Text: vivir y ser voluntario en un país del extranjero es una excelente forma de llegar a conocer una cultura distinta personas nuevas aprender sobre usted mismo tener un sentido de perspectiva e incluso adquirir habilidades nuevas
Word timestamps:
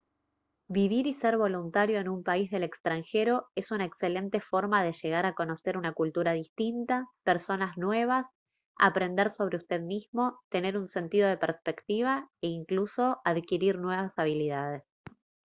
vivir 0.67 1.05
y 1.05 1.13
ser 1.13 1.37
voluntario 1.37 1.99
en 1.99 2.09
un 2.09 2.23
país 2.23 2.49
del 2.49 2.63
extranjero 2.63 3.49
es 3.53 3.69
una 3.69 3.85
excelente 3.85 4.41
forma 4.41 4.83
de 4.83 4.93
llegar 4.93 5.27
a 5.27 5.35
conocer 5.35 5.77
una 5.77 5.93
cultura 5.93 6.31
distinta 6.31 7.07
personas 7.21 7.77
nuevas 7.77 8.25
aprender 8.79 9.29
sobre 9.29 9.57
usted 9.57 9.81
mismo 9.81 10.39
tener 10.49 10.75
un 10.75 10.87
sentido 10.87 11.27
de 11.29 11.37
perspectiva 11.37 12.31
e 12.41 12.47
incluso 12.47 13.21
adquirir 13.23 13.75
habilidades 14.15 14.81
nuevas 14.81 15.17